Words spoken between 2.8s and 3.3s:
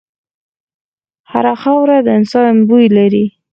لري.